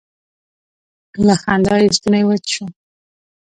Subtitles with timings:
[1.27, 2.65] له خندا یې ستونی وچ شو.